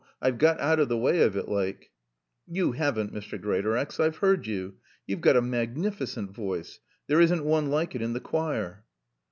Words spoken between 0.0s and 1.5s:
I've got out of the way of it,